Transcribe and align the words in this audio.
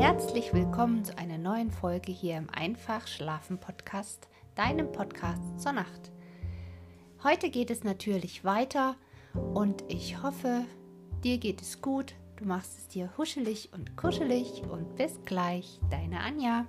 Herzlich 0.00 0.54
willkommen 0.54 1.04
zu 1.04 1.18
einer 1.18 1.36
neuen 1.36 1.70
Folge 1.70 2.10
hier 2.10 2.38
im 2.38 2.48
Einfach 2.48 3.06
Schlafen 3.06 3.60
Podcast, 3.60 4.28
deinem 4.54 4.90
Podcast 4.92 5.60
zur 5.60 5.72
Nacht. 5.72 6.10
Heute 7.22 7.50
geht 7.50 7.68
es 7.68 7.84
natürlich 7.84 8.42
weiter 8.42 8.96
und 9.34 9.84
ich 9.88 10.22
hoffe, 10.22 10.64
dir 11.22 11.36
geht 11.36 11.60
es 11.60 11.82
gut, 11.82 12.14
du 12.36 12.46
machst 12.46 12.78
es 12.78 12.88
dir 12.88 13.12
huschelig 13.18 13.74
und 13.74 13.94
kuschelig 13.98 14.62
und 14.70 14.96
bis 14.96 15.20
gleich, 15.26 15.78
deine 15.90 16.20
Anja. 16.20 16.66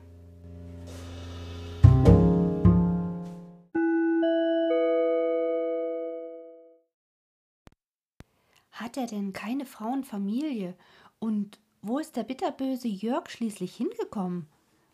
Hat 8.71 8.97
er 8.97 9.07
denn 9.07 9.31
keine 9.31 9.65
Frauenfamilie? 9.65 10.75
Und 11.19 11.61
wo 11.81 11.99
ist 11.99 12.15
der 12.15 12.23
bitterböse 12.23 12.87
Jörg 12.87 13.29
schließlich 13.29 13.75
hingekommen? 13.75 14.47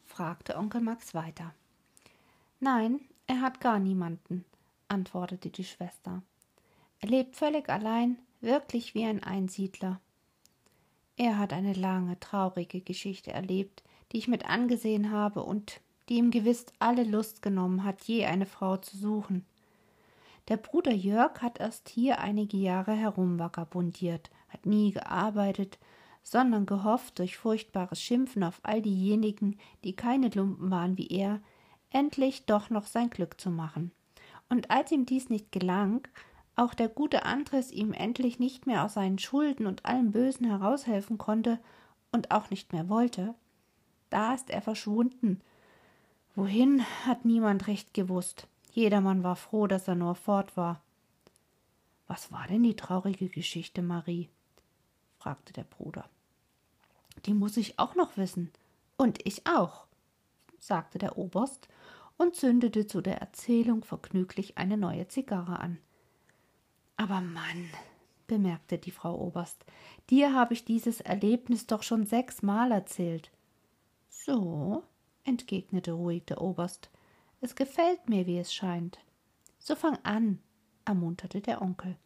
fragte 0.05 0.57
Onkel 0.57 0.81
Max 0.81 1.13
weiter. 1.13 1.53
Nein, 2.59 3.01
er 3.27 3.41
hat 3.41 3.59
gar 3.59 3.79
niemanden, 3.79 4.45
antwortete 4.87 5.49
die 5.49 5.65
Schwester. 5.65 6.21
Er 6.99 7.09
lebt 7.09 7.35
völlig 7.35 7.69
allein, 7.69 8.17
wirklich 8.41 8.95
wie 8.95 9.05
ein 9.05 9.21
Einsiedler. 9.21 9.99
Er 11.17 11.37
hat 11.37 11.51
eine 11.51 11.73
lange, 11.73 12.19
traurige 12.19 12.81
Geschichte 12.81 13.31
erlebt, 13.31 13.83
die 14.11 14.17
ich 14.17 14.27
mit 14.27 14.45
angesehen 14.45 15.11
habe 15.11 15.43
und 15.43 15.81
die 16.09 16.15
ihm 16.15 16.31
gewiss 16.31 16.67
alle 16.79 17.03
Lust 17.03 17.41
genommen 17.41 17.83
hat, 17.83 18.03
je 18.03 18.25
eine 18.25 18.45
Frau 18.45 18.77
zu 18.77 18.95
suchen. 18.97 19.45
Der 20.47 20.57
Bruder 20.57 20.93
Jörg 20.93 21.41
hat 21.41 21.59
erst 21.59 21.89
hier 21.89 22.19
einige 22.19 22.55
Jahre 22.55 22.93
herumvagabundiert, 22.93 24.29
hat 24.47 24.65
nie 24.65 24.91
gearbeitet, 24.91 25.77
sondern 26.29 26.65
gehofft, 26.65 27.19
durch 27.19 27.37
furchtbares 27.37 28.01
Schimpfen 28.01 28.43
auf 28.43 28.59
all 28.63 28.81
diejenigen, 28.81 29.57
die 29.85 29.95
keine 29.95 30.27
Lumpen 30.27 30.69
waren 30.69 30.97
wie 30.97 31.07
er, 31.07 31.39
endlich 31.89 32.45
doch 32.45 32.69
noch 32.69 32.85
sein 32.85 33.09
Glück 33.09 33.39
zu 33.39 33.49
machen. 33.49 33.91
Und 34.49 34.69
als 34.69 34.91
ihm 34.91 35.05
dies 35.05 35.29
nicht 35.29 35.53
gelang, 35.53 36.05
auch 36.57 36.73
der 36.73 36.89
gute 36.89 37.23
Andres 37.23 37.71
ihm 37.71 37.93
endlich 37.93 38.39
nicht 38.39 38.67
mehr 38.67 38.83
aus 38.83 38.95
seinen 38.95 39.19
Schulden 39.19 39.67
und 39.67 39.85
allem 39.85 40.11
Bösen 40.11 40.45
heraushelfen 40.45 41.17
konnte 41.17 41.59
und 42.11 42.31
auch 42.31 42.49
nicht 42.49 42.73
mehr 42.73 42.89
wollte, 42.89 43.33
da 44.09 44.33
ist 44.33 44.49
er 44.49 44.61
verschwunden. 44.61 45.39
Wohin 46.35 46.83
hat 47.05 47.23
niemand 47.23 47.67
recht 47.67 47.93
gewusst. 47.93 48.47
Jedermann 48.73 49.23
war 49.23 49.35
froh, 49.35 49.67
dass 49.67 49.87
er 49.87 49.95
nur 49.95 50.15
fort 50.15 50.57
war. 50.57 50.81
Was 52.07 52.31
war 52.31 52.47
denn 52.47 52.63
die 52.63 52.75
traurige 52.75 53.29
Geschichte, 53.29 53.81
Marie? 53.81 54.29
fragte 55.19 55.53
der 55.53 55.63
Bruder. 55.63 56.09
Die 57.25 57.33
muss 57.33 57.57
ich 57.57 57.79
auch 57.79 57.95
noch 57.95 58.17
wissen. 58.17 58.51
Und 58.97 59.19
ich 59.25 59.45
auch, 59.47 59.85
sagte 60.59 60.97
der 60.97 61.17
Oberst 61.17 61.67
und 62.17 62.35
zündete 62.35 62.87
zu 62.87 63.01
der 63.01 63.17
Erzählung 63.19 63.83
vergnüglich 63.83 64.57
eine 64.57 64.77
neue 64.77 65.07
Zigarre 65.07 65.59
an. 65.59 65.77
Aber 66.95 67.21
Mann, 67.21 67.69
bemerkte 68.25 68.77
die 68.77 68.91
Frau 68.91 69.15
Oberst, 69.19 69.65
dir 70.09 70.33
habe 70.33 70.53
ich 70.53 70.65
dieses 70.65 70.99
Erlebnis 71.01 71.67
doch 71.67 71.83
schon 71.83 72.05
sechsmal 72.05 72.71
erzählt. 72.71 73.31
So, 74.09 74.83
entgegnete 75.23 75.93
ruhig 75.93 76.25
der 76.25 76.41
Oberst, 76.41 76.89
es 77.39 77.55
gefällt 77.55 78.09
mir, 78.09 78.25
wie 78.25 78.39
es 78.39 78.53
scheint. 78.53 78.99
So 79.59 79.75
fang 79.75 79.97
an, 80.03 80.39
ermunterte 80.85 81.39
der 81.39 81.61
Onkel. 81.61 81.97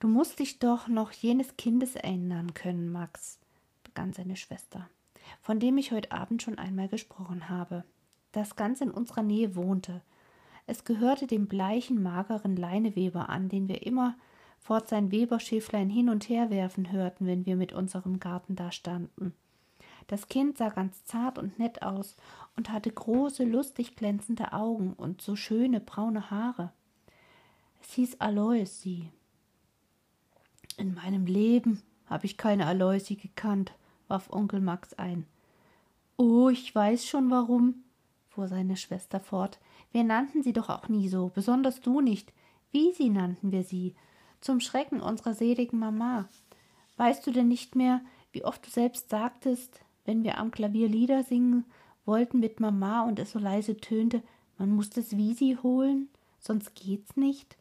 Du 0.00 0.08
musst 0.08 0.38
dich 0.38 0.58
doch 0.58 0.88
noch 0.88 1.12
jenes 1.12 1.56
Kindes 1.56 1.94
erinnern 1.94 2.54
können, 2.54 2.90
Max, 2.90 3.38
begann 3.94 4.12
seine 4.12 4.34
Schwester, 4.34 4.88
von 5.40 5.60
dem 5.60 5.78
ich 5.78 5.92
heute 5.92 6.10
Abend 6.10 6.42
schon 6.42 6.58
einmal 6.58 6.88
gesprochen 6.88 7.48
habe, 7.48 7.84
das 8.32 8.56
ganz 8.56 8.80
in 8.80 8.90
unserer 8.90 9.22
Nähe 9.22 9.54
wohnte. 9.54 10.02
Es 10.66 10.84
gehörte 10.84 11.28
dem 11.28 11.46
bleichen, 11.46 12.02
mageren 12.02 12.56
Leineweber 12.56 13.28
an, 13.28 13.48
den 13.48 13.68
wir 13.68 13.86
immer 13.86 14.16
fort 14.58 14.88
sein 14.88 15.12
Weberschäflein 15.12 15.88
hin 15.90 16.08
und 16.08 16.28
her 16.28 16.50
werfen 16.50 16.90
hörten, 16.90 17.26
wenn 17.26 17.46
wir 17.46 17.54
mit 17.54 17.72
unserem 17.72 18.18
Garten 18.18 18.56
da 18.56 18.72
standen. 18.72 19.32
Das 20.08 20.26
Kind 20.28 20.58
sah 20.58 20.70
ganz 20.70 21.04
zart 21.04 21.38
und 21.38 21.58
nett 21.60 21.82
aus 21.82 22.16
und 22.56 22.70
hatte 22.70 22.90
große, 22.90 23.44
lustig 23.44 23.94
glänzende 23.94 24.52
Augen 24.52 24.92
und 24.94 25.22
so 25.22 25.36
schöne 25.36 25.78
braune 25.78 26.32
Haare. 26.32 26.72
Es 27.80 27.92
hieß 27.92 28.20
Aloysi. 28.20 29.08
In 30.78 30.94
meinem 30.94 31.26
Leben 31.26 31.80
habe 32.06 32.26
ich 32.26 32.36
keine 32.36 32.66
Aloysi 32.66 33.14
gekannt, 33.14 33.72
warf 34.08 34.30
Onkel 34.30 34.60
Max 34.60 34.94
ein. 34.94 35.26
Oh, 36.16 36.48
ich 36.48 36.74
weiß 36.74 37.06
schon 37.06 37.30
warum, 37.30 37.84
fuhr 38.28 38.48
seine 38.48 38.76
Schwester 38.76 39.20
fort. 39.20 39.58
Wir 39.92 40.04
nannten 40.04 40.42
sie 40.42 40.52
doch 40.52 40.68
auch 40.68 40.88
nie 40.88 41.08
so, 41.08 41.30
besonders 41.34 41.80
du 41.80 42.00
nicht. 42.00 42.32
Wie 42.70 42.92
sie 42.92 43.10
nannten 43.10 43.52
wir 43.52 43.62
sie, 43.62 43.94
zum 44.40 44.60
Schrecken 44.60 45.00
unserer 45.00 45.34
seligen 45.34 45.78
Mama. 45.78 46.28
Weißt 46.96 47.26
du 47.26 47.30
denn 47.30 47.48
nicht 47.48 47.76
mehr, 47.76 48.00
wie 48.32 48.44
oft 48.44 48.66
du 48.66 48.70
selbst 48.70 49.10
sagtest, 49.10 49.80
wenn 50.04 50.22
wir 50.22 50.38
am 50.38 50.50
Klavier 50.50 50.88
Lieder 50.88 51.22
singen 51.22 51.64
wollten 52.04 52.40
mit 52.40 52.60
Mama 52.60 53.02
und 53.02 53.18
es 53.18 53.32
so 53.32 53.38
leise 53.38 53.76
tönte, 53.76 54.22
man 54.58 54.70
muss 54.70 54.90
das 54.90 55.16
Wisi 55.16 55.58
holen, 55.62 56.08
sonst 56.38 56.74
geht's 56.74 57.16
nicht. 57.16 57.56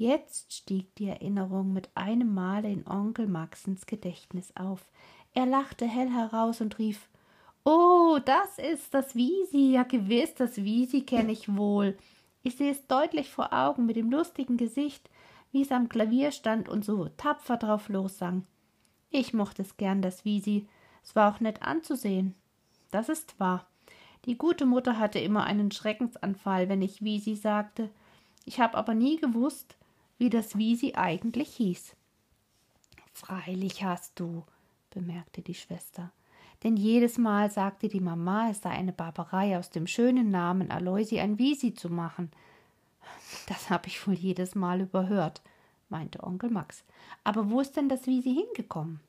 Jetzt 0.00 0.54
stieg 0.54 0.94
die 0.94 1.08
Erinnerung 1.08 1.74
mit 1.74 1.90
einem 1.94 2.32
Male 2.32 2.72
in 2.72 2.86
Onkel 2.86 3.26
Maxens 3.26 3.84
Gedächtnis 3.84 4.50
auf. 4.56 4.88
Er 5.34 5.44
lachte 5.44 5.84
hell 5.84 6.08
heraus 6.08 6.62
und 6.62 6.78
rief 6.78 7.10
Oh, 7.64 8.18
das 8.24 8.56
ist 8.56 8.94
das 8.94 9.14
Wisi, 9.14 9.72
ja 9.72 9.82
gewiss, 9.82 10.32
das 10.32 10.56
Wisi 10.56 11.02
kenne 11.02 11.32
ich 11.32 11.54
wohl. 11.54 11.98
Ich 12.42 12.56
sehe 12.56 12.70
es 12.70 12.86
deutlich 12.86 13.28
vor 13.28 13.52
Augen 13.52 13.84
mit 13.84 13.96
dem 13.96 14.10
lustigen 14.10 14.56
Gesicht, 14.56 15.10
wie 15.52 15.60
es 15.60 15.70
am 15.70 15.90
Klavier 15.90 16.32
stand 16.32 16.70
und 16.70 16.82
so 16.82 17.10
tapfer 17.18 17.58
drauf 17.58 17.90
lossang. 17.90 18.46
Ich 19.10 19.34
mochte 19.34 19.60
es 19.60 19.76
gern, 19.76 20.00
das 20.00 20.24
Wisi, 20.24 20.66
es 21.02 21.14
war 21.14 21.30
auch 21.30 21.40
nett 21.40 21.60
anzusehen. 21.60 22.34
Das 22.90 23.10
ist 23.10 23.38
wahr. 23.38 23.66
Die 24.24 24.38
gute 24.38 24.64
Mutter 24.64 24.98
hatte 24.98 25.18
immer 25.18 25.44
einen 25.44 25.70
Schreckensanfall, 25.70 26.70
wenn 26.70 26.80
ich 26.80 27.04
Wisi 27.04 27.34
sagte. 27.34 27.90
Ich 28.46 28.60
habe 28.60 28.78
aber 28.78 28.94
nie 28.94 29.18
gewusst, 29.18 29.76
wie 30.20 30.28
das 30.28 30.58
Wisi 30.58 30.92
eigentlich 30.96 31.48
hieß. 31.56 31.96
Freilich 33.14 33.82
hast 33.82 34.20
du, 34.20 34.44
bemerkte 34.90 35.40
die 35.40 35.54
Schwester. 35.54 36.12
Denn 36.62 36.76
jedes 36.76 37.16
Mal 37.16 37.50
sagte 37.50 37.88
die 37.88 38.00
Mama, 38.00 38.50
es 38.50 38.60
sei 38.60 38.68
eine 38.68 38.92
Barbarei, 38.92 39.58
aus 39.58 39.70
dem 39.70 39.86
schönen 39.86 40.30
Namen 40.30 40.70
Aloisi 40.70 41.20
ein 41.20 41.38
Wisi 41.38 41.72
zu 41.72 41.88
machen. 41.88 42.30
Das 43.46 43.70
habe 43.70 43.88
ich 43.88 44.06
wohl 44.06 44.12
jedes 44.12 44.54
Mal 44.54 44.82
überhört, 44.82 45.40
meinte 45.88 46.22
Onkel 46.22 46.50
Max. 46.50 46.84
Aber 47.24 47.50
wo 47.50 47.62
ist 47.62 47.78
denn 47.78 47.88
das 47.88 48.06
Wisi 48.06 48.34
hingekommen? 48.34 49.00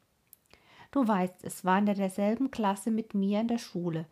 Du 0.92 1.06
weißt, 1.06 1.44
es 1.44 1.66
war 1.66 1.78
in 1.78 1.88
derselben 1.88 2.52
Klasse 2.52 2.90
mit 2.90 3.14
mir 3.16 3.42
in 3.42 3.50
der 3.50 3.58
Schule. 3.58 4.06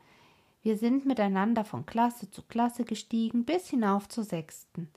Wir 0.64 0.76
sind 0.76 1.06
miteinander 1.06 1.64
von 1.64 1.86
Klasse 1.86 2.30
zu 2.30 2.42
Klasse 2.42 2.84
gestiegen, 2.84 3.46
bis 3.46 3.70
hinauf 3.70 4.10
zur 4.10 4.26
sechsten. 4.26 4.90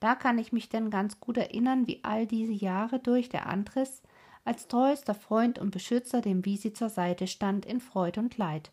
Da 0.00 0.14
kann 0.14 0.38
ich 0.38 0.52
mich 0.52 0.68
denn 0.68 0.90
ganz 0.90 1.20
gut 1.20 1.36
erinnern, 1.36 1.86
wie 1.86 2.00
all 2.04 2.26
diese 2.26 2.52
Jahre 2.52 2.98
durch 3.00 3.28
der 3.28 3.46
Andres 3.46 4.02
als 4.44 4.68
treuester 4.68 5.14
Freund 5.14 5.58
und 5.58 5.72
Beschützer 5.72 6.20
dem 6.20 6.44
Wisi 6.44 6.72
zur 6.72 6.88
Seite 6.88 7.26
stand 7.26 7.66
in 7.66 7.80
Freud 7.80 8.18
und 8.18 8.38
Leid. 8.38 8.70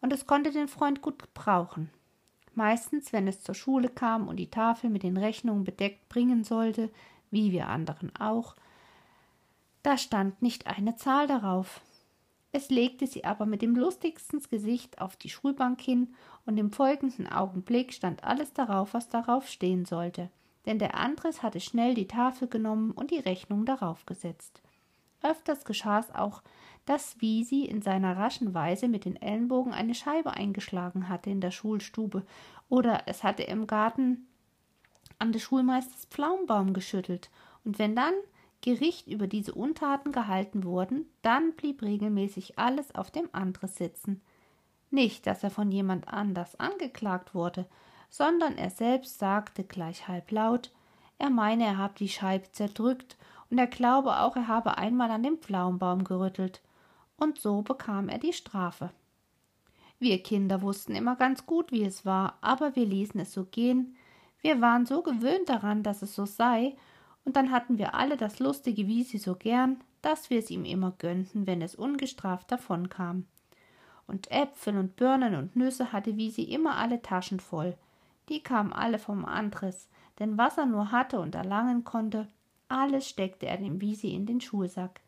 Und 0.00 0.12
es 0.12 0.26
konnte 0.26 0.52
den 0.52 0.68
Freund 0.68 1.02
gut 1.02 1.18
gebrauchen. 1.18 1.90
Meistens, 2.54 3.12
wenn 3.12 3.26
es 3.26 3.42
zur 3.42 3.54
Schule 3.54 3.88
kam 3.88 4.28
und 4.28 4.36
die 4.36 4.50
Tafel 4.50 4.90
mit 4.90 5.02
den 5.02 5.16
Rechnungen 5.16 5.64
bedeckt 5.64 6.08
bringen 6.08 6.44
sollte, 6.44 6.90
wie 7.30 7.52
wir 7.52 7.68
anderen 7.68 8.14
auch, 8.16 8.54
da 9.82 9.96
stand 9.96 10.42
nicht 10.42 10.66
eine 10.66 10.96
Zahl 10.96 11.26
darauf. 11.26 11.80
Es 12.52 12.70
legte 12.70 13.06
sie 13.06 13.24
aber 13.24 13.46
mit 13.46 13.62
dem 13.62 13.76
lustigsten 13.76 14.40
Gesicht 14.50 15.00
auf 15.00 15.16
die 15.16 15.28
Schulbank 15.28 15.80
hin, 15.80 16.14
und 16.46 16.58
im 16.58 16.72
folgenden 16.72 17.26
Augenblick 17.26 17.92
stand 17.92 18.24
alles 18.24 18.52
darauf, 18.52 18.94
was 18.94 19.08
darauf 19.08 19.48
stehen 19.48 19.84
sollte, 19.84 20.30
denn 20.68 20.78
der 20.78 20.94
Andres 20.96 21.42
hatte 21.42 21.60
schnell 21.60 21.94
die 21.94 22.06
Tafel 22.06 22.46
genommen 22.46 22.90
und 22.92 23.10
die 23.10 23.18
Rechnung 23.18 23.64
darauf 23.64 24.04
gesetzt. 24.04 24.60
Öfters 25.22 25.64
geschah's 25.64 26.14
auch, 26.14 26.42
dass 26.84 27.20
Wisi 27.22 27.64
in 27.64 27.80
seiner 27.80 28.18
raschen 28.18 28.52
Weise 28.52 28.86
mit 28.86 29.06
den 29.06 29.16
Ellenbogen 29.16 29.72
eine 29.72 29.94
Scheibe 29.94 30.34
eingeschlagen 30.34 31.08
hatte 31.08 31.30
in 31.30 31.40
der 31.40 31.52
Schulstube, 31.52 32.22
oder 32.68 33.04
es 33.06 33.24
hatte 33.24 33.44
im 33.44 33.66
Garten 33.66 34.26
an 35.18 35.32
des 35.32 35.40
Schulmeisters 35.40 36.04
Pflaumenbaum 36.04 36.74
geschüttelt, 36.74 37.30
und 37.64 37.78
wenn 37.78 37.96
dann 37.96 38.12
Gericht 38.60 39.06
über 39.06 39.26
diese 39.26 39.54
Untaten 39.54 40.12
gehalten 40.12 40.64
wurden, 40.64 41.06
dann 41.22 41.54
blieb 41.54 41.82
regelmäßig 41.82 42.58
alles 42.58 42.94
auf 42.94 43.10
dem 43.10 43.28
Andres 43.32 43.76
sitzen. 43.76 44.20
Nicht, 44.90 45.26
dass 45.26 45.42
er 45.42 45.50
von 45.50 45.72
jemand 45.72 46.08
anders 46.08 46.60
angeklagt 46.60 47.34
wurde, 47.34 47.66
sondern 48.08 48.56
er 48.56 48.70
selbst 48.70 49.18
sagte 49.18 49.64
gleich 49.64 50.08
halblaut, 50.08 50.70
er 51.18 51.30
meine, 51.30 51.64
er 51.64 51.78
habe 51.78 51.94
die 51.98 52.08
Scheibe 52.08 52.50
zerdrückt 52.52 53.16
und 53.50 53.58
er 53.58 53.66
glaube 53.66 54.20
auch, 54.20 54.36
er 54.36 54.48
habe 54.48 54.78
einmal 54.78 55.10
an 55.10 55.22
dem 55.22 55.38
Pflaumenbaum 55.38 56.04
gerüttelt. 56.04 56.62
Und 57.16 57.40
so 57.40 57.62
bekam 57.62 58.08
er 58.08 58.18
die 58.18 58.32
Strafe. 58.32 58.90
Wir 59.98 60.22
Kinder 60.22 60.62
wussten 60.62 60.94
immer 60.94 61.16
ganz 61.16 61.44
gut, 61.44 61.72
wie 61.72 61.84
es 61.84 62.06
war, 62.06 62.38
aber 62.40 62.76
wir 62.76 62.86
ließen 62.86 63.18
es 63.20 63.32
so 63.32 63.44
gehen. 63.44 63.96
Wir 64.40 64.60
waren 64.60 64.86
so 64.86 65.02
gewöhnt 65.02 65.48
daran, 65.48 65.82
dass 65.82 66.02
es 66.02 66.14
so 66.14 66.24
sei, 66.24 66.76
und 67.24 67.36
dann 67.36 67.50
hatten 67.50 67.78
wir 67.78 67.94
alle 67.94 68.16
das 68.16 68.38
lustige 68.38 68.86
Wiesi 68.86 69.18
so 69.18 69.34
gern, 69.34 69.82
dass 70.00 70.30
wir 70.30 70.38
es 70.38 70.50
ihm 70.50 70.64
immer 70.64 70.92
gönnten, 70.92 71.46
wenn 71.46 71.60
es 71.60 71.74
ungestraft 71.74 72.50
davonkam. 72.52 73.26
Und 74.06 74.30
Äpfel 74.30 74.78
und 74.78 74.96
Birnen 74.96 75.34
und 75.34 75.56
Nüsse 75.56 75.92
hatte 75.92 76.16
Wiesi 76.16 76.42
immer 76.42 76.76
alle 76.76 77.02
Taschen 77.02 77.40
voll. 77.40 77.76
Die 78.28 78.42
kamen 78.42 78.72
alle 78.72 78.98
vom 78.98 79.24
Andres, 79.24 79.88
denn 80.18 80.36
was 80.36 80.58
er 80.58 80.66
nur 80.66 80.92
hatte 80.92 81.20
und 81.20 81.34
erlangen 81.34 81.84
konnte, 81.84 82.28
alles 82.68 83.08
steckte 83.08 83.46
er 83.46 83.56
dem 83.56 83.80
Wiesi 83.80 84.08
in 84.08 84.26
den 84.26 84.40
Schulsack. 84.40 85.00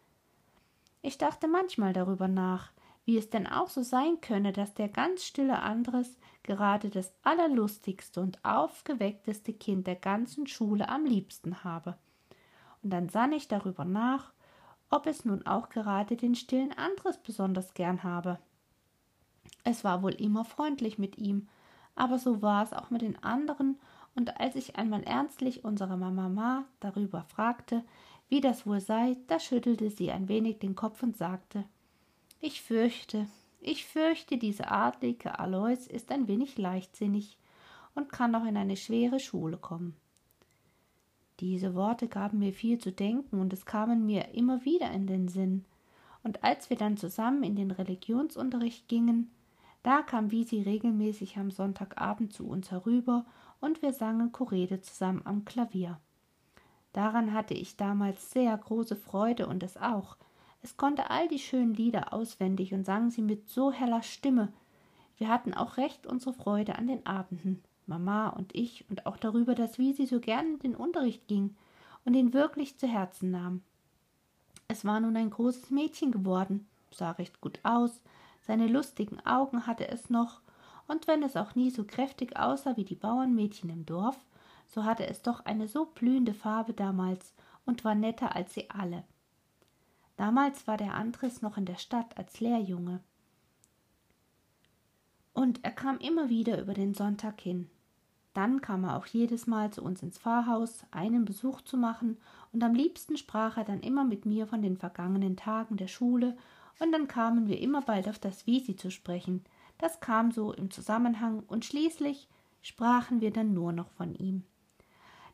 Ich 1.02 1.18
dachte 1.18 1.48
manchmal 1.48 1.92
darüber 1.92 2.28
nach, 2.28 2.72
wie 3.04 3.18
es 3.18 3.30
denn 3.30 3.46
auch 3.46 3.68
so 3.68 3.82
sein 3.82 4.20
könne, 4.20 4.52
dass 4.52 4.74
der 4.74 4.88
ganz 4.88 5.24
stille 5.24 5.60
Andres 5.60 6.16
gerade 6.42 6.90
das 6.90 7.12
allerlustigste 7.22 8.20
und 8.20 8.42
aufgeweckteste 8.44 9.52
Kind 9.52 9.86
der 9.86 9.96
ganzen 9.96 10.46
Schule 10.46 10.88
am 10.88 11.04
liebsten 11.04 11.64
habe. 11.64 11.96
Und 12.82 12.90
dann 12.90 13.08
sann 13.08 13.32
ich 13.32 13.48
darüber 13.48 13.84
nach, 13.84 14.32
ob 14.90 15.06
es 15.06 15.24
nun 15.24 15.46
auch 15.46 15.68
gerade 15.68 16.16
den 16.16 16.34
stillen 16.34 16.72
Andres 16.72 17.18
besonders 17.18 17.74
gern 17.74 18.02
habe. 18.02 18.38
Es 19.64 19.84
war 19.84 20.02
wohl 20.02 20.14
immer 20.14 20.44
freundlich 20.44 20.98
mit 20.98 21.18
ihm, 21.18 21.48
aber 21.94 22.18
so 22.18 22.42
war 22.42 22.62
es 22.62 22.72
auch 22.72 22.90
mit 22.90 23.02
den 23.02 23.22
anderen, 23.22 23.78
und 24.16 24.40
als 24.40 24.56
ich 24.56 24.76
einmal 24.76 25.04
ernstlich 25.04 25.64
unsere 25.64 25.96
Mama 25.96 26.64
darüber 26.80 27.22
fragte, 27.22 27.84
wie 28.28 28.40
das 28.40 28.66
wohl 28.66 28.80
sei, 28.80 29.16
da 29.28 29.38
schüttelte 29.38 29.90
sie 29.90 30.10
ein 30.10 30.28
wenig 30.28 30.58
den 30.58 30.74
Kopf 30.74 31.02
und 31.02 31.16
sagte 31.16 31.64
ich 32.42 32.62
fürchte, 32.62 33.26
ich 33.60 33.84
fürchte, 33.84 34.38
diese 34.38 34.70
adlige 34.70 35.38
Alois 35.38 35.86
ist 35.86 36.10
ein 36.10 36.26
wenig 36.26 36.56
leichtsinnig 36.56 37.36
und 37.94 38.10
kann 38.10 38.30
noch 38.30 38.46
in 38.46 38.56
eine 38.56 38.78
schwere 38.78 39.20
Schule 39.20 39.58
kommen. 39.58 39.94
Diese 41.40 41.74
Worte 41.74 42.08
gaben 42.08 42.38
mir 42.38 42.54
viel 42.54 42.78
zu 42.78 42.92
denken 42.92 43.40
und 43.40 43.52
es 43.52 43.66
kamen 43.66 44.06
mir 44.06 44.34
immer 44.34 44.64
wieder 44.64 44.90
in 44.90 45.06
den 45.06 45.28
Sinn. 45.28 45.66
Und 46.22 46.42
als 46.44 46.70
wir 46.70 46.78
dann 46.78 46.96
zusammen 46.96 47.42
in 47.42 47.56
den 47.56 47.70
Religionsunterricht 47.70 48.88
gingen, 48.88 49.30
da 49.82 50.02
kam 50.02 50.30
Visi 50.30 50.62
regelmäßig 50.62 51.38
am 51.38 51.50
Sonntagabend 51.50 52.32
zu 52.32 52.46
uns 52.46 52.70
herüber 52.70 53.24
und 53.60 53.82
wir 53.82 53.92
sangen 53.92 54.32
Chorede 54.32 54.80
zusammen 54.80 55.22
am 55.24 55.44
Klavier. 55.44 55.98
Daran 56.92 57.32
hatte 57.32 57.54
ich 57.54 57.76
damals 57.76 58.30
sehr 58.30 58.56
große 58.56 58.96
Freude 58.96 59.46
und 59.46 59.62
es 59.62 59.76
auch, 59.76 60.16
es 60.62 60.76
konnte 60.76 61.08
all 61.10 61.28
die 61.28 61.38
schönen 61.38 61.74
Lieder 61.74 62.12
auswendig 62.12 62.74
und 62.74 62.84
sang 62.84 63.10
sie 63.10 63.22
mit 63.22 63.48
so 63.48 63.72
heller 63.72 64.02
Stimme. 64.02 64.52
Wir 65.16 65.28
hatten 65.28 65.54
auch 65.54 65.76
recht 65.76 66.06
unsere 66.06 66.34
Freude 66.34 66.76
an 66.76 66.86
den 66.86 67.06
Abenden, 67.06 67.62
Mama 67.86 68.28
und 68.28 68.54
ich, 68.54 68.84
und 68.90 69.06
auch 69.06 69.16
darüber, 69.16 69.54
dass 69.54 69.78
Wisi 69.78 70.06
so 70.06 70.20
gern 70.20 70.54
in 70.54 70.58
den 70.58 70.76
Unterricht 70.76 71.26
ging 71.28 71.56
und 72.04 72.14
ihn 72.14 72.32
wirklich 72.32 72.76
zu 72.78 72.86
Herzen 72.86 73.30
nahm. 73.30 73.62
Es 74.68 74.84
war 74.84 75.00
nun 75.00 75.16
ein 75.16 75.30
großes 75.30 75.70
Mädchen 75.70 76.12
geworden, 76.12 76.68
sah 76.90 77.12
recht 77.12 77.40
gut 77.40 77.60
aus, 77.62 78.02
seine 78.40 78.66
lustigen 78.66 79.24
Augen 79.26 79.66
hatte 79.66 79.88
es 79.88 80.10
noch, 80.10 80.40
und 80.86 81.06
wenn 81.06 81.22
es 81.22 81.36
auch 81.36 81.54
nie 81.54 81.70
so 81.70 81.84
kräftig 81.84 82.36
aussah 82.36 82.76
wie 82.76 82.84
die 82.84 82.96
Bauernmädchen 82.96 83.70
im 83.70 83.86
Dorf, 83.86 84.18
so 84.66 84.84
hatte 84.84 85.06
es 85.06 85.22
doch 85.22 85.44
eine 85.44 85.68
so 85.68 85.86
blühende 85.86 86.34
Farbe 86.34 86.72
damals 86.72 87.32
und 87.64 87.84
war 87.84 87.94
netter 87.94 88.34
als 88.34 88.54
sie 88.54 88.70
alle. 88.70 89.04
Damals 90.16 90.66
war 90.66 90.76
der 90.76 90.94
Andres 90.94 91.42
noch 91.42 91.56
in 91.56 91.64
der 91.64 91.76
Stadt 91.76 92.18
als 92.18 92.40
Lehrjunge. 92.40 93.00
Und 95.32 95.64
er 95.64 95.70
kam 95.70 95.98
immer 95.98 96.28
wieder 96.28 96.60
über 96.60 96.74
den 96.74 96.94
Sonntag 96.94 97.40
hin. 97.40 97.70
Dann 98.34 98.60
kam 98.60 98.84
er 98.84 98.96
auch 98.96 99.06
jedes 99.06 99.46
Mal 99.46 99.72
zu 99.72 99.82
uns 99.82 100.02
ins 100.02 100.18
Pfarrhaus, 100.18 100.84
einen 100.90 101.24
Besuch 101.24 101.62
zu 101.62 101.76
machen, 101.76 102.16
und 102.52 102.62
am 102.62 102.74
liebsten 102.74 103.16
sprach 103.16 103.56
er 103.56 103.64
dann 103.64 103.80
immer 103.80 104.04
mit 104.04 104.26
mir 104.26 104.46
von 104.46 104.62
den 104.62 104.76
vergangenen 104.76 105.36
Tagen 105.36 105.76
der 105.76 105.88
Schule, 105.88 106.36
und 106.80 106.92
dann 106.92 107.06
kamen 107.06 107.46
wir 107.46 107.60
immer 107.60 107.82
bald 107.82 108.08
auf 108.08 108.18
das 108.18 108.46
Wisi 108.46 108.74
zu 108.74 108.90
sprechen. 108.90 109.44
Das 109.78 110.00
kam 110.00 110.32
so 110.32 110.52
im 110.52 110.70
Zusammenhang, 110.70 111.42
und 111.46 111.64
schließlich 111.64 112.28
sprachen 112.62 113.20
wir 113.20 113.30
dann 113.30 113.54
nur 113.54 113.72
noch 113.72 113.88
von 113.90 114.14
ihm. 114.14 114.44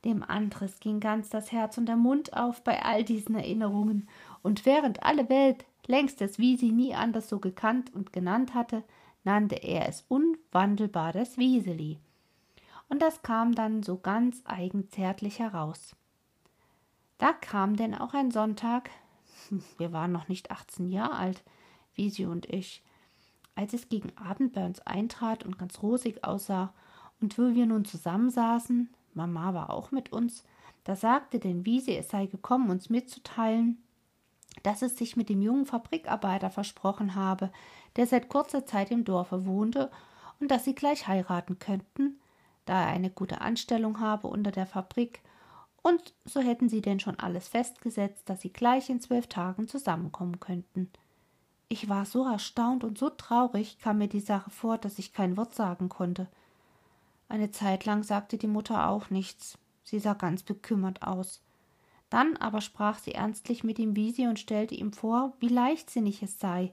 Dem 0.05 0.23
Andres 0.23 0.79
ging 0.79 1.01
ganz 1.01 1.31
das 1.31 1.51
Herz 1.51 1.79
und 1.79 1.87
der 1.87 1.97
Mund 1.97 2.37
auf 2.37 2.63
bei 2.63 2.85
all 2.85 3.03
diesen 3.03 3.35
Erinnerungen, 3.35 4.09
und 4.43 4.67
während 4.67 5.03
alle 5.03 5.29
Welt 5.29 5.65
längst 5.87 6.21
das 6.21 6.39
Wiesi 6.39 6.71
nie 6.71 6.95
anders 6.95 7.29
so 7.29 7.39
gekannt 7.39 7.95
und 7.95 8.13
genannt 8.13 8.55
hatte, 8.55 8.85
nannte 9.25 9.57
er 9.57 9.89
es 9.89 10.05
unwandelbar 10.09 11.13
das 11.13 11.39
Wieseli. 11.39 11.99
Und 12.89 13.03
das 13.03 13.23
kam 13.23 13.55
dann 13.55 13.83
so 13.83 13.99
ganz 13.99 14.43
eigenzärtlich 14.45 15.41
heraus. 15.41 15.97
Da 17.19 17.33
kam 17.33 17.77
denn 17.77 17.95
auch 17.95 18.15
ein 18.15 18.31
Sonntag, 18.31 18.91
wir 19.79 19.93
waren 19.93 20.13
noch 20.13 20.29
nicht 20.29 20.51
achtzehn 20.51 20.91
Jahre 20.91 21.17
alt, 21.17 21.45
Wiesi 21.95 22.27
und 22.27 22.47
ich, 22.47 22.83
als 23.55 23.73
es 23.73 23.89
gegen 23.89 24.17
Abend 24.17 24.53
bei 24.53 24.65
uns 24.65 24.81
eintrat 24.81 25.45
und 25.45 25.59
ganz 25.59 25.83
rosig 25.83 26.25
aussah, 26.25 26.73
und 27.21 27.39
wo 27.39 27.55
wir 27.55 27.67
nun 27.67 27.85
zusammensaßen, 27.85 28.91
Mama 29.15 29.55
war 29.55 29.71
auch 29.71 29.91
mit 29.91 30.13
uns, 30.13 30.45
da 30.85 30.95
sagte 30.95 31.39
denn 31.39 31.65
Wiesi, 31.65 31.97
es 31.97 32.11
sei 32.11 32.27
gekommen, 32.27 32.71
uns 32.71 32.91
mitzuteilen, 32.91 33.83
dass 34.63 34.83
es 34.83 34.97
sich 34.97 35.17
mit 35.17 35.29
dem 35.29 35.43
jungen 35.43 35.67
Fabrikarbeiter 35.67 36.51
versprochen 36.51 37.15
habe, 37.15 37.51
der 37.97 38.07
seit 38.07 38.29
kurzer 38.29 38.67
Zeit 38.67 38.91
im 38.91 39.05
Dorfe 39.05 39.47
wohnte, 39.47 39.91
und 40.39 40.51
dass 40.51 40.65
sie 40.65 40.75
gleich 40.75 41.09
heiraten 41.09 41.59
könnten, 41.59 42.21
da 42.67 42.83
er 42.83 42.89
eine 42.89 43.11
gute 43.11 43.41
Anstellung 43.41 44.01
habe 44.01 44.27
unter 44.27 44.51
der 44.51 44.67
Fabrik, 44.67 45.23
und 45.87 46.15
so 46.25 46.41
hätten 46.41 46.69
sie 46.69 46.81
denn 46.83 46.99
schon 46.99 47.17
alles 47.21 47.47
festgesetzt, 47.47 48.29
dass 48.29 48.41
sie 48.41 48.53
gleich 48.53 48.91
in 48.91 49.01
zwölf 49.01 49.29
Tagen 49.29 49.69
zusammenkommen 49.69 50.41
könnten. 50.41 50.91
Ich 51.69 51.89
war 51.89 52.05
so 52.07 52.25
erstaunt 52.25 52.83
und 52.83 52.99
so 52.99 53.09
traurig 53.09 53.79
kam 53.79 53.99
mir 53.99 54.09
die 54.09 54.19
Sache 54.19 54.51
vor, 54.51 54.79
dass 54.79 54.99
ich 54.99 55.13
kein 55.13 55.37
Wort 55.37 55.55
sagen 55.55 55.89
konnte. 55.89 56.27
Eine 57.29 57.53
Zeit 57.53 57.85
lang 57.85 58.03
sagte 58.03 58.37
die 58.37 58.49
Mutter 58.49 58.89
auch 58.89 59.11
nichts. 59.11 59.59
Sie 59.85 60.01
sah 60.01 60.15
ganz 60.15 60.43
bekümmert 60.43 61.03
aus. 61.05 61.41
Dann 62.11 62.37
aber 62.37 62.63
sprach 62.63 62.99
sie 62.99 63.13
ernstlich 63.13 63.63
mit 63.63 63.79
dem 63.79 63.95
Wisi 63.95 64.27
und 64.27 64.41
stellte 64.41 64.75
ihm 64.75 64.93
vor, 64.93 65.35
wie 65.39 65.49
leichtsinnig 65.49 66.21
es 66.21 66.41
sei, 66.41 66.73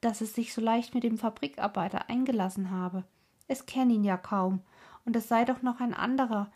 dass 0.00 0.22
es 0.22 0.34
sich 0.34 0.54
so 0.54 0.62
leicht 0.62 0.94
mit 0.94 1.04
dem 1.04 1.18
Fabrikarbeiter 1.18 2.08
eingelassen 2.08 2.70
habe. 2.70 3.04
Es 3.46 3.66
kenne 3.66 3.92
ihn 3.92 4.04
ja 4.04 4.16
kaum, 4.16 4.62
und 5.04 5.16
es 5.16 5.28
sei 5.28 5.44
doch 5.44 5.60
noch 5.60 5.80
ein 5.80 5.92
anderer, 5.92 6.50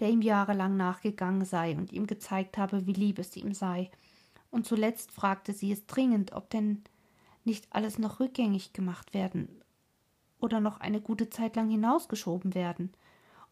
der 0.00 0.10
ihm 0.10 0.22
jahrelang 0.22 0.76
nachgegangen 0.76 1.44
sei 1.44 1.76
und 1.76 1.92
ihm 1.92 2.06
gezeigt 2.06 2.58
habe, 2.58 2.86
wie 2.86 2.92
lieb 2.92 3.18
es 3.18 3.36
ihm 3.36 3.54
sei. 3.54 3.90
Und 4.50 4.66
zuletzt 4.66 5.12
fragte 5.12 5.52
sie 5.52 5.72
es 5.72 5.86
dringend, 5.86 6.32
ob 6.32 6.50
denn 6.50 6.82
nicht 7.44 7.66
alles 7.70 7.98
noch 7.98 8.20
rückgängig 8.20 8.72
gemacht 8.72 9.14
werden 9.14 9.62
oder 10.40 10.60
noch 10.60 10.80
eine 10.80 11.00
gute 11.00 11.30
Zeit 11.30 11.56
lang 11.56 11.70
hinausgeschoben 11.70 12.54
werden 12.54 12.92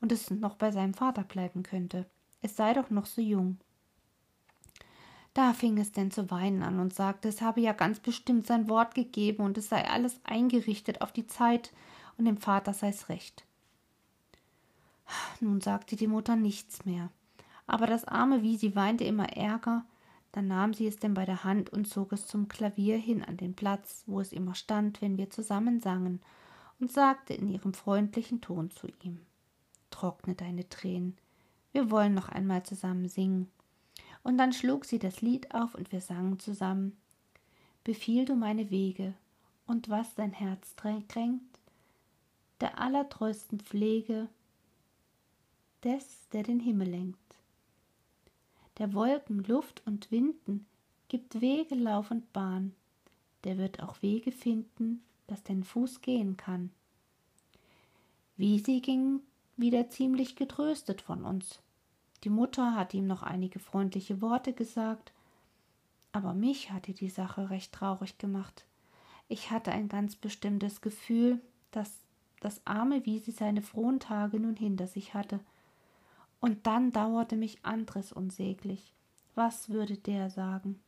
und 0.00 0.12
es 0.12 0.30
noch 0.30 0.56
bei 0.56 0.70
seinem 0.70 0.94
Vater 0.94 1.22
bleiben 1.22 1.62
könnte. 1.62 2.06
Es 2.42 2.56
sei 2.56 2.74
doch 2.74 2.90
noch 2.90 3.06
so 3.06 3.20
jung. 3.20 3.58
Da 5.34 5.52
fing 5.52 5.78
es 5.78 5.92
denn 5.92 6.10
zu 6.10 6.30
weinen 6.30 6.62
an 6.62 6.80
und 6.80 6.92
sagte, 6.92 7.28
es 7.28 7.40
habe 7.40 7.60
ja 7.60 7.72
ganz 7.72 8.00
bestimmt 8.00 8.46
sein 8.46 8.68
Wort 8.68 8.94
gegeben 8.94 9.44
und 9.44 9.56
es 9.58 9.68
sei 9.68 9.88
alles 9.88 10.20
eingerichtet 10.24 11.00
auf 11.02 11.12
die 11.12 11.26
Zeit 11.26 11.72
und 12.18 12.24
dem 12.24 12.36
Vater 12.36 12.74
sei's 12.74 13.08
recht. 13.08 13.44
Nun 15.40 15.60
sagte 15.60 15.96
die 15.96 16.06
Mutter 16.06 16.36
nichts 16.36 16.84
mehr, 16.84 17.10
aber 17.66 17.86
das 17.86 18.04
arme 18.04 18.42
Wiesi 18.42 18.74
weinte 18.74 19.04
immer 19.04 19.28
ärger, 19.36 19.84
dann 20.32 20.46
nahm 20.46 20.74
sie 20.74 20.86
es 20.86 20.96
denn 20.96 21.14
bei 21.14 21.24
der 21.24 21.44
Hand 21.44 21.70
und 21.70 21.88
zog 21.88 22.12
es 22.12 22.26
zum 22.26 22.48
Klavier 22.48 22.96
hin 22.96 23.24
an 23.24 23.36
den 23.36 23.54
Platz, 23.54 24.04
wo 24.06 24.20
es 24.20 24.32
immer 24.32 24.54
stand, 24.54 25.02
wenn 25.02 25.18
wir 25.18 25.30
zusammen 25.30 25.80
sangen, 25.80 26.20
und 26.78 26.90
sagte 26.90 27.34
in 27.34 27.48
ihrem 27.48 27.74
freundlichen 27.74 28.40
Ton 28.40 28.70
zu 28.70 28.88
ihm 29.02 29.20
Trockne 29.90 30.34
deine 30.34 30.68
Tränen, 30.68 31.16
wir 31.72 31.90
wollen 31.90 32.14
noch 32.14 32.28
einmal 32.28 32.62
zusammen 32.62 33.08
singen. 33.08 33.50
Und 34.22 34.38
dann 34.38 34.52
schlug 34.52 34.84
sie 34.84 34.98
das 34.98 35.20
Lied 35.20 35.54
auf 35.54 35.74
und 35.74 35.92
wir 35.92 36.00
sangen 36.00 36.38
zusammen. 36.38 36.96
Befiehl 37.84 38.24
du 38.24 38.34
meine 38.34 38.70
Wege 38.70 39.14
und 39.66 39.88
was 39.88 40.14
dein 40.14 40.32
Herz 40.32 40.74
kränkt, 40.76 41.58
der 42.60 42.78
allertreusten 42.78 43.60
Pflege 43.60 44.28
des, 45.84 46.28
der 46.30 46.42
den 46.42 46.60
Himmel 46.60 46.88
lenkt. 46.88 47.18
Der 48.78 48.92
Wolken, 48.94 49.44
Luft 49.44 49.82
und 49.86 50.10
Winden 50.10 50.66
gibt 51.08 51.40
Wege, 51.40 51.74
Lauf 51.74 52.10
und 52.10 52.32
Bahn, 52.32 52.74
der 53.44 53.58
wird 53.58 53.82
auch 53.82 54.00
Wege 54.02 54.32
finden, 54.32 55.02
dass 55.26 55.42
dein 55.42 55.64
Fuß 55.64 56.00
gehen 56.00 56.36
kann. 56.36 56.70
Wie 58.36 58.58
sie 58.58 58.80
ging 58.80 59.20
wieder 59.56 59.90
ziemlich 59.90 60.36
getröstet 60.36 61.02
von 61.02 61.24
uns. 61.24 61.60
Die 62.24 62.30
Mutter 62.30 62.74
hatte 62.74 62.96
ihm 62.96 63.06
noch 63.06 63.22
einige 63.22 63.58
freundliche 63.58 64.20
Worte 64.20 64.52
gesagt, 64.52 65.12
aber 66.12 66.34
mich 66.34 66.70
hatte 66.70 66.92
die 66.92 67.08
Sache 67.08 67.50
recht 67.50 67.72
traurig 67.72 68.18
gemacht. 68.18 68.64
Ich 69.28 69.50
hatte 69.50 69.72
ein 69.72 69.88
ganz 69.88 70.16
bestimmtes 70.16 70.80
Gefühl, 70.80 71.40
dass 71.70 72.00
das 72.40 72.60
arme 72.66 73.06
Wiesi 73.06 73.30
seine 73.30 73.62
frohen 73.62 74.00
Tage 74.00 74.40
nun 74.40 74.56
hinter 74.56 74.86
sich 74.86 75.14
hatte. 75.14 75.40
Und 76.40 76.66
dann 76.66 76.90
dauerte 76.90 77.36
mich 77.36 77.64
Andres 77.64 78.12
unsäglich. 78.12 78.94
Was 79.34 79.68
würde 79.68 79.96
der 79.96 80.30
sagen? 80.30 80.80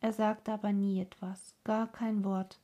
Er 0.00 0.12
sagte 0.12 0.52
aber 0.52 0.72
nie 0.72 1.00
etwas, 1.00 1.54
gar 1.64 1.86
kein 1.86 2.24
Wort. 2.24 2.58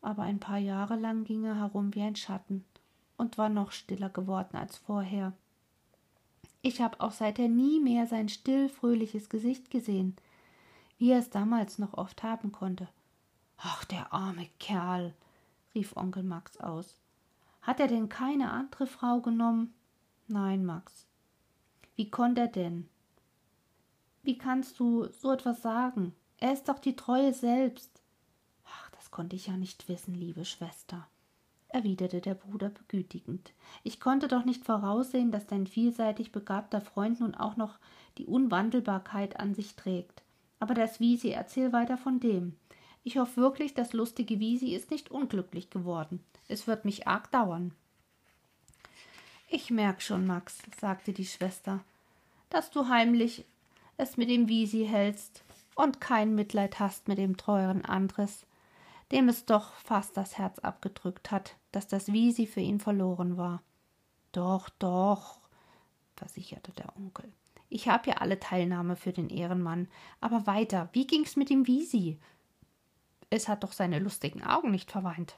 Aber 0.00 0.22
ein 0.22 0.40
paar 0.40 0.58
Jahre 0.58 0.96
lang 0.96 1.24
ging 1.24 1.44
er 1.44 1.56
herum 1.56 1.94
wie 1.94 2.02
ein 2.02 2.16
Schatten 2.16 2.64
und 3.16 3.36
war 3.36 3.48
noch 3.48 3.72
stiller 3.72 4.08
geworden 4.08 4.56
als 4.56 4.76
vorher. 4.78 5.32
Ich 6.62 6.80
habe 6.80 7.00
auch 7.00 7.12
seither 7.12 7.48
nie 7.48 7.80
mehr 7.80 8.06
sein 8.06 8.28
still 8.28 8.68
fröhliches 8.68 9.28
Gesicht 9.28 9.70
gesehen, 9.70 10.16
wie 10.98 11.10
er 11.10 11.18
es 11.18 11.30
damals 11.30 11.78
noch 11.78 11.94
oft 11.94 12.22
haben 12.22 12.52
konnte. 12.52 12.88
Ach, 13.58 13.84
der 13.84 14.12
arme 14.12 14.48
Kerl, 14.58 15.14
rief 15.74 15.96
Onkel 15.96 16.22
Max 16.22 16.56
aus. 16.58 16.96
Hat 17.62 17.80
er 17.80 17.88
denn 17.88 18.08
keine 18.08 18.50
andere 18.50 18.86
Frau 18.86 19.20
genommen? 19.20 19.74
Nein, 20.30 20.66
Max. 20.66 21.06
Wie 21.96 22.10
konnte 22.10 22.42
er 22.42 22.48
denn? 22.48 22.86
Wie 24.22 24.36
kannst 24.36 24.78
du 24.78 25.08
so 25.10 25.32
etwas 25.32 25.62
sagen? 25.62 26.14
Er 26.36 26.52
ist 26.52 26.68
doch 26.68 26.78
die 26.78 26.96
Treue 26.96 27.32
selbst. 27.32 28.02
Ach, 28.66 28.90
das 28.90 29.10
konnte 29.10 29.36
ich 29.36 29.46
ja 29.46 29.56
nicht 29.56 29.88
wissen, 29.88 30.14
liebe 30.14 30.44
Schwester, 30.44 31.08
erwiderte 31.68 32.20
der 32.20 32.34
Bruder 32.34 32.68
begütigend. 32.68 33.54
Ich 33.84 34.00
konnte 34.00 34.28
doch 34.28 34.44
nicht 34.44 34.66
voraussehen, 34.66 35.30
dass 35.30 35.46
dein 35.46 35.66
vielseitig 35.66 36.30
begabter 36.30 36.82
Freund 36.82 37.20
nun 37.20 37.34
auch 37.34 37.56
noch 37.56 37.78
die 38.18 38.26
Unwandelbarkeit 38.26 39.40
an 39.40 39.54
sich 39.54 39.76
trägt. 39.76 40.22
Aber 40.60 40.74
das 40.74 41.00
Wiesi, 41.00 41.30
erzähl 41.30 41.72
weiter 41.72 41.96
von 41.96 42.20
dem. 42.20 42.54
Ich 43.02 43.16
hoffe 43.16 43.40
wirklich, 43.40 43.72
das 43.72 43.94
lustige 43.94 44.38
Wiesi 44.40 44.74
ist 44.74 44.90
nicht 44.90 45.10
unglücklich 45.10 45.70
geworden. 45.70 46.22
Es 46.48 46.66
wird 46.66 46.84
mich 46.84 47.08
arg 47.08 47.30
dauern. 47.32 47.72
Ich 49.50 49.70
merk 49.70 50.02
schon, 50.02 50.26
Max, 50.26 50.58
sagte 50.78 51.14
die 51.14 51.24
Schwester, 51.24 51.80
dass 52.50 52.70
du 52.70 52.88
heimlich 52.88 53.46
es 53.96 54.18
mit 54.18 54.28
dem 54.28 54.46
Wiesi 54.46 54.86
hältst 54.86 55.42
und 55.74 56.02
kein 56.02 56.34
Mitleid 56.34 56.78
hast 56.78 57.08
mit 57.08 57.16
dem 57.16 57.38
teuren 57.38 57.84
Andres, 57.84 58.44
dem 59.10 59.28
es 59.30 59.46
doch 59.46 59.72
fast 59.74 60.18
das 60.18 60.36
Herz 60.36 60.58
abgedrückt 60.58 61.30
hat, 61.30 61.56
dass 61.72 61.86
das 61.88 62.12
Wiesi 62.12 62.46
für 62.46 62.60
ihn 62.60 62.78
verloren 62.78 63.38
war. 63.38 63.62
Doch, 64.32 64.68
doch, 64.78 65.38
versicherte 66.16 66.72
der 66.72 66.94
Onkel. 66.96 67.32
Ich 67.70 67.88
hab 67.88 68.06
ja 68.06 68.14
alle 68.14 68.38
Teilnahme 68.38 68.96
für 68.96 69.12
den 69.12 69.30
Ehrenmann. 69.30 69.88
Aber 70.20 70.46
weiter, 70.46 70.88
wie 70.92 71.06
ging's 71.06 71.36
mit 71.36 71.48
dem 71.48 71.66
Wiesi? 71.66 72.18
Es 73.30 73.48
hat 73.48 73.64
doch 73.64 73.72
seine 73.72 73.98
lustigen 73.98 74.42
Augen 74.42 74.70
nicht 74.70 74.90
verweint. 74.90 75.36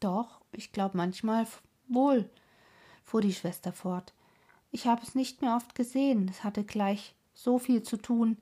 Doch, 0.00 0.40
ich 0.52 0.72
glaube 0.72 0.96
manchmal 0.96 1.46
wohl, 1.88 2.28
fuhr 3.06 3.20
die 3.22 3.32
Schwester 3.32 3.72
fort. 3.72 4.12
Ich 4.70 4.86
habe 4.86 5.00
es 5.02 5.14
nicht 5.14 5.40
mehr 5.40 5.56
oft 5.56 5.74
gesehen, 5.74 6.28
es 6.28 6.44
hatte 6.44 6.64
gleich 6.64 7.14
so 7.32 7.58
viel 7.58 7.82
zu 7.82 7.96
tun. 7.96 8.36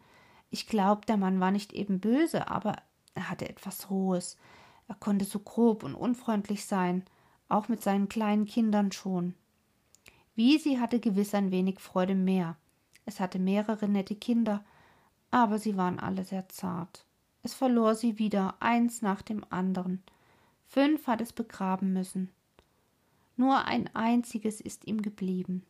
Ich 0.51 0.67
glaub, 0.67 1.07
der 1.07 1.19
Mann 1.19 1.39
war 1.39 1.51
nicht 1.51 1.73
eben 1.73 2.01
böse, 2.01 2.49
aber 2.49 2.77
er 3.15 3.29
hatte 3.31 3.49
etwas 3.49 3.91
Rohes. 3.91 4.37
Er 4.89 4.95
konnte 4.97 5.27
so 5.27 5.39
grob 5.39 5.85
und 5.85 5.95
unfreundlich 5.95 6.65
sein, 6.65 7.05
auch 7.49 7.69
mit 7.69 7.83
seinen 7.83 8.09
kleinen 8.09 8.47
Kindern 8.47 8.91
schon. 8.91 9.35
Wisi 10.35 10.77
hatte 10.77 10.99
gewiss 10.99 11.35
ein 11.35 11.51
wenig 11.51 11.79
Freude 11.79 12.15
mehr. 12.15 12.57
Es 13.05 13.21
hatte 13.21 13.39
mehrere 13.39 13.87
nette 13.87 14.17
Kinder, 14.17 14.65
aber 15.31 15.59
sie 15.59 15.77
waren 15.77 16.01
alle 16.01 16.25
sehr 16.25 16.49
zart. 16.49 17.05
Es 17.43 17.53
verlor 17.53 17.95
sie 17.95 18.19
wieder, 18.19 18.55
eins 18.61 19.03
nach 19.03 19.21
dem 19.21 19.45
anderen. 19.51 20.03
Fünf 20.67 21.07
hat 21.07 21.21
es 21.21 21.33
begraben 21.33 21.93
müssen. 21.93 22.33
Nur 23.37 23.65
ein 23.65 23.91
einziges 23.95 24.61
ist 24.61 24.87
ihm 24.87 25.03
geblieben. 25.03 25.65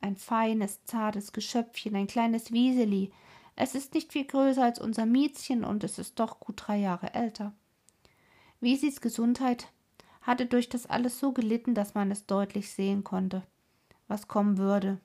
Ein 0.00 0.16
feines, 0.16 0.84
zartes 0.84 1.32
Geschöpfchen, 1.32 1.96
ein 1.96 2.06
kleines 2.06 2.52
Wieseli. 2.52 3.12
Es 3.56 3.74
ist 3.74 3.94
nicht 3.94 4.12
viel 4.12 4.26
größer 4.26 4.62
als 4.62 4.78
unser 4.78 5.06
Miezchen 5.06 5.64
und 5.64 5.82
es 5.82 5.98
ist 5.98 6.20
doch 6.20 6.40
gut 6.40 6.62
drei 6.66 6.76
Jahre 6.76 7.14
älter. 7.14 7.52
Wiesis 8.60 9.00
Gesundheit 9.00 9.68
hatte 10.20 10.46
durch 10.46 10.68
das 10.68 10.86
alles 10.86 11.18
so 11.18 11.32
gelitten, 11.32 11.74
dass 11.74 11.94
man 11.94 12.10
es 12.10 12.26
deutlich 12.26 12.70
sehen 12.72 13.04
konnte, 13.04 13.42
was 14.08 14.28
kommen 14.28 14.58
würde. 14.58 15.00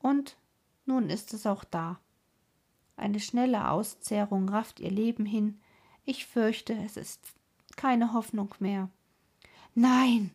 Und 0.00 0.36
nun 0.84 1.08
ist 1.10 1.32
es 1.32 1.46
auch 1.46 1.64
da. 1.64 1.98
Eine 2.96 3.20
schnelle 3.20 3.70
Auszehrung 3.70 4.48
rafft 4.48 4.80
ihr 4.80 4.90
Leben 4.90 5.26
hin. 5.26 5.60
Ich 6.04 6.26
fürchte, 6.26 6.74
es 6.84 6.96
ist 6.96 7.20
keine 7.76 8.12
Hoffnung 8.12 8.54
mehr. 8.58 8.88
Nein, 9.74 10.30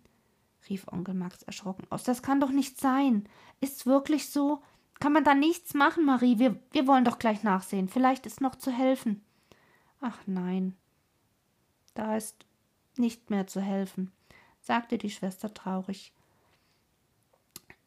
rief 0.69 0.87
Onkel 0.87 1.13
Max 1.13 1.43
erschrocken 1.43 1.85
aus. 1.89 2.03
Das 2.03 2.21
kann 2.21 2.39
doch 2.39 2.51
nicht 2.51 2.79
sein. 2.79 3.27
Ist's 3.59 3.85
wirklich 3.85 4.29
so? 4.29 4.61
Kann 4.99 5.13
man 5.13 5.23
da 5.23 5.33
nichts 5.33 5.73
machen, 5.73 6.05
Marie? 6.05 6.37
Wir, 6.37 6.59
wir 6.71 6.87
wollen 6.87 7.05
doch 7.05 7.19
gleich 7.19 7.43
nachsehen. 7.43 7.89
Vielleicht 7.89 8.25
ist 8.25 8.41
noch 8.41 8.55
zu 8.55 8.71
helfen. 8.71 9.23
Ach 9.99 10.17
nein, 10.25 10.75
da 11.93 12.17
ist 12.17 12.45
nicht 12.97 13.29
mehr 13.29 13.47
zu 13.47 13.61
helfen, 13.61 14.11
sagte 14.61 14.97
die 14.97 15.09
Schwester 15.09 15.53
traurig. 15.53 16.11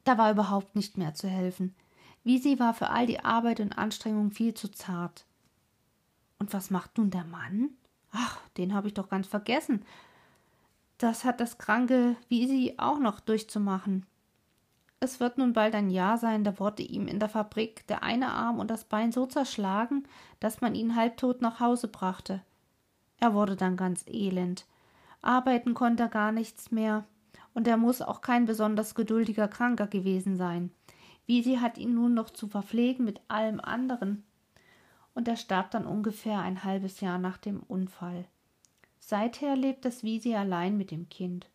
Da 0.05 0.19
war 0.19 0.31
überhaupt 0.31 0.77
nicht 0.77 0.99
mehr 0.99 1.15
zu 1.15 1.29
helfen. 1.29 1.75
Wisi 2.23 2.59
war 2.59 2.75
für 2.75 2.91
all 2.91 3.07
die 3.07 3.21
Arbeit 3.21 3.61
und 3.61 3.73
Anstrengung 3.73 4.31
viel 4.31 4.55
zu 4.55 4.69
zart. 4.69 5.27
Und 6.39 6.53
was 6.53 6.71
macht 6.71 6.99
nun 6.99 7.11
der 7.11 7.25
Mann? 7.25 7.71
Ach, 8.13 8.39
den 8.57 8.75
habe 8.75 8.89
ich 8.89 8.95
doch 8.95 9.09
ganz 9.09 9.27
vergessen. 9.27 9.85
Das 11.05 11.27
hat 11.27 11.39
das 11.39 11.59
kranke 11.59 12.17
Wisi 12.31 12.77
auch 12.79 12.99
noch 12.99 13.21
durchzumachen. 13.21 14.07
Es 15.01 15.21
wird 15.21 15.37
nun 15.37 15.53
bald 15.53 15.75
ein 15.75 15.91
Jahr 15.91 16.17
sein, 16.17 16.45
da 16.45 16.59
wurde 16.59 16.83
ihm 16.83 17.09
in 17.09 17.19
der 17.19 17.29
Fabrik 17.29 17.87
der 17.89 18.03
eine 18.03 18.33
Arm 18.33 18.59
und 18.59 18.71
das 18.71 18.85
Bein 18.85 19.13
so 19.13 19.27
zerschlagen, 19.27 20.09
dass 20.41 20.63
man 20.63 20.75
ihn 20.75 20.97
halbtot 20.97 21.43
nach 21.43 21.61
Hause 21.61 21.89
brachte. 21.89 22.41
Er 23.19 23.35
wurde 23.35 23.55
dann 23.55 23.77
ganz 23.77 24.07
elend. 24.07 24.65
Arbeiten 25.21 25.75
konnte 25.75 26.05
er 26.05 26.09
gar 26.09 26.33
nichts 26.33 26.71
mehr, 26.71 27.05
und 27.53 27.69
er 27.69 27.77
muss 27.77 28.01
auch 28.01 28.23
kein 28.23 28.47
besonders 28.47 28.95
geduldiger 28.95 29.47
Kranker 29.47 29.87
gewesen 29.87 30.39
sein. 30.39 30.71
Visi 31.27 31.57
hat 31.57 31.77
ihn 31.77 31.95
nun 31.95 32.15
noch 32.15 32.31
zu 32.31 32.49
verpflegen 32.49 33.05
mit 33.05 33.21
allem 33.29 33.61
anderen. 33.61 34.25
Und 35.13 35.29
er 35.29 35.37
starb 35.37 35.71
dann 35.71 35.85
ungefähr 35.85 36.39
ein 36.39 36.65
halbes 36.65 37.03
Jahr 37.03 37.19
nach 37.19 37.37
dem 37.37 37.63
Unfall. 37.63 38.25
Seither 39.07 39.57
lebt 39.57 39.85
das 39.85 40.03
Visi 40.03 40.35
allein 40.35 40.77
mit 40.77 40.91
dem 40.91 41.09
Kind. 41.09 41.47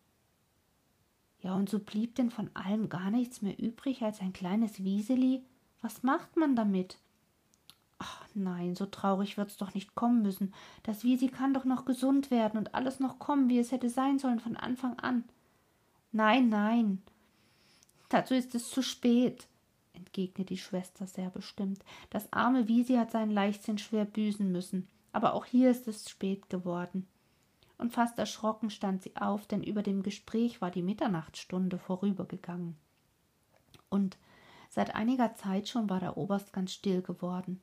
Ja, 1.40 1.54
und 1.54 1.68
so 1.68 1.78
blieb 1.78 2.14
denn 2.14 2.30
von 2.30 2.50
allem 2.54 2.88
gar 2.88 3.10
nichts 3.10 3.42
mehr 3.42 3.58
übrig 3.58 4.02
als 4.02 4.20
ein 4.20 4.32
kleines 4.32 4.84
Wieseli. 4.84 5.42
Was 5.80 6.02
macht 6.02 6.36
man 6.36 6.54
damit? 6.54 6.98
Ach 7.98 8.24
nein, 8.34 8.76
so 8.76 8.86
traurig 8.86 9.36
wird's 9.36 9.56
doch 9.56 9.74
nicht 9.74 9.94
kommen 9.94 10.22
müssen. 10.22 10.54
Das 10.82 11.02
Wiesi 11.02 11.28
kann 11.28 11.54
doch 11.54 11.64
noch 11.64 11.84
gesund 11.84 12.30
werden 12.30 12.58
und 12.58 12.74
alles 12.74 13.00
noch 13.00 13.18
kommen, 13.18 13.48
wie 13.48 13.58
es 13.58 13.72
hätte 13.72 13.90
sein 13.90 14.18
sollen 14.18 14.40
von 14.40 14.56
Anfang 14.56 14.98
an. 14.98 15.24
Nein, 16.12 16.48
nein. 16.50 17.02
Dazu 18.10 18.34
ist 18.34 18.54
es 18.54 18.70
zu 18.70 18.82
spät 18.82 19.48
entgegnete 20.00 20.44
die 20.44 20.58
Schwester 20.58 21.06
sehr 21.06 21.30
bestimmt. 21.30 21.84
Das 22.10 22.32
arme 22.32 22.68
Wisi 22.68 22.94
hat 22.94 23.10
seinen 23.10 23.30
Leichtsinn 23.30 23.78
schwer 23.78 24.04
büßen 24.04 24.50
müssen, 24.50 24.88
aber 25.12 25.34
auch 25.34 25.44
hier 25.44 25.70
ist 25.70 25.86
es 25.88 26.08
spät 26.08 26.48
geworden. 26.50 27.06
Und 27.80 27.94
fast 27.94 28.18
erschrocken 28.18 28.68
stand 28.68 29.02
sie 29.02 29.16
auf, 29.16 29.46
denn 29.46 29.62
über 29.62 29.82
dem 29.82 30.02
Gespräch 30.02 30.60
war 30.60 30.70
die 30.70 30.82
Mitternachtsstunde 30.82 31.78
vorübergegangen. 31.78 32.76
Und 33.88 34.18
seit 34.68 34.94
einiger 34.94 35.34
Zeit 35.34 35.66
schon 35.66 35.88
war 35.88 35.98
der 35.98 36.18
Oberst 36.18 36.52
ganz 36.52 36.74
still 36.74 37.00
geworden. 37.00 37.62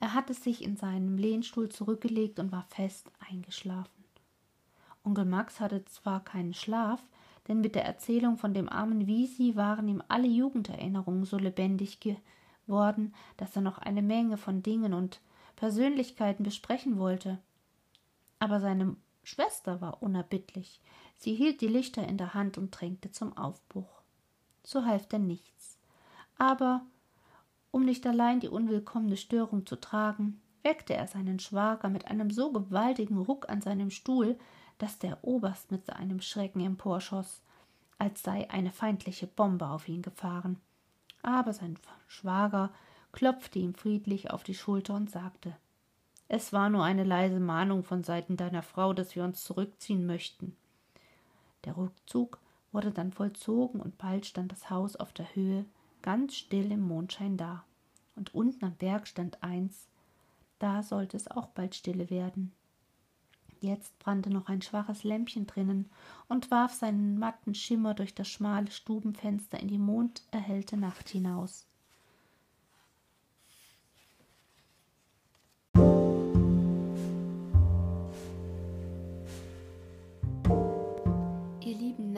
Er 0.00 0.12
hatte 0.12 0.34
sich 0.34 0.62
in 0.62 0.76
seinem 0.76 1.16
Lehnstuhl 1.16 1.70
zurückgelegt 1.70 2.38
und 2.38 2.52
war 2.52 2.64
fest 2.64 3.10
eingeschlafen. 3.30 4.04
Onkel 5.02 5.24
Max 5.24 5.60
hatte 5.60 5.86
zwar 5.86 6.22
keinen 6.22 6.52
Schlaf, 6.52 7.02
denn 7.48 7.62
mit 7.62 7.74
der 7.74 7.86
Erzählung 7.86 8.36
von 8.36 8.52
dem 8.52 8.68
armen 8.68 9.06
Wisi 9.06 9.56
waren 9.56 9.88
ihm 9.88 10.02
alle 10.08 10.28
Jugenderinnerungen 10.28 11.24
so 11.24 11.38
lebendig 11.38 12.00
geworden, 12.00 13.14
dass 13.38 13.56
er 13.56 13.62
noch 13.62 13.78
eine 13.78 14.02
Menge 14.02 14.36
von 14.36 14.62
Dingen 14.62 14.92
und 14.92 15.22
Persönlichkeiten 15.56 16.42
besprechen 16.42 16.98
wollte. 16.98 17.38
Aber 18.40 18.60
seine 18.60 18.96
Schwester 19.24 19.80
war 19.80 20.02
unerbittlich. 20.02 20.80
Sie 21.16 21.34
hielt 21.34 21.60
die 21.60 21.68
Lichter 21.68 22.06
in 22.06 22.18
der 22.18 22.34
Hand 22.34 22.58
und 22.58 22.70
drängte 22.70 23.10
zum 23.10 23.36
Aufbruch. 23.36 24.02
So 24.62 24.84
half 24.84 25.06
denn 25.06 25.26
nichts. 25.26 25.78
Aber 26.38 26.82
um 27.70 27.84
nicht 27.84 28.06
allein 28.06 28.40
die 28.40 28.48
unwillkommene 28.48 29.16
Störung 29.16 29.66
zu 29.66 29.76
tragen, 29.76 30.40
weckte 30.62 30.94
er 30.94 31.06
seinen 31.06 31.38
Schwager 31.38 31.88
mit 31.88 32.06
einem 32.06 32.30
so 32.30 32.52
gewaltigen 32.52 33.18
Ruck 33.18 33.48
an 33.48 33.60
seinem 33.60 33.90
Stuhl, 33.90 34.38
dass 34.78 34.98
der 34.98 35.24
Oberst 35.24 35.70
mit 35.70 35.86
seinem 35.86 36.20
Schrecken 36.20 36.60
emporschoss, 36.60 37.42
als 37.98 38.22
sei 38.22 38.50
eine 38.50 38.72
feindliche 38.72 39.26
Bombe 39.26 39.68
auf 39.68 39.88
ihn 39.88 40.02
gefahren. 40.02 40.60
Aber 41.22 41.52
sein 41.52 41.78
Schwager 42.06 42.70
klopfte 43.12 43.58
ihm 43.58 43.74
friedlich 43.74 44.30
auf 44.30 44.42
die 44.42 44.54
Schulter 44.54 44.94
und 44.94 45.10
sagte 45.10 45.56
Es 46.28 46.52
war 46.52 46.70
nur 46.70 46.82
eine 46.82 47.04
leise 47.04 47.40
Mahnung 47.40 47.84
von 47.84 48.02
Seiten 48.02 48.36
deiner 48.36 48.62
Frau, 48.62 48.92
dass 48.92 49.14
wir 49.14 49.24
uns 49.24 49.44
zurückziehen 49.44 50.06
möchten. 50.06 50.56
Der 51.64 51.76
Rückzug 51.76 52.38
wurde 52.72 52.90
dann 52.90 53.12
vollzogen 53.12 53.80
und 53.80 53.98
bald 53.98 54.26
stand 54.26 54.52
das 54.52 54.70
Haus 54.70 54.96
auf 54.96 55.12
der 55.12 55.34
Höhe, 55.34 55.64
ganz 56.02 56.34
still 56.34 56.72
im 56.72 56.80
Mondschein 56.80 57.36
da. 57.36 57.64
Und 58.16 58.34
unten 58.34 58.64
am 58.64 58.74
Berg 58.74 59.06
stand 59.06 59.42
eins, 59.42 59.86
da 60.58 60.82
sollte 60.82 61.16
es 61.16 61.30
auch 61.30 61.48
bald 61.48 61.74
stille 61.74 62.10
werden. 62.10 62.52
Jetzt 63.60 63.98
brannte 63.98 64.30
noch 64.30 64.48
ein 64.48 64.60
schwaches 64.60 65.04
Lämpchen 65.04 65.46
drinnen 65.46 65.90
und 66.28 66.50
warf 66.50 66.72
seinen 66.74 67.18
matten 67.18 67.54
Schimmer 67.54 67.94
durch 67.94 68.14
das 68.14 68.28
schmale 68.28 68.70
Stubenfenster 68.70 69.58
in 69.58 69.68
die 69.68 69.78
monderhellte 69.78 70.76
Nacht 70.76 71.08
hinaus. 71.08 71.66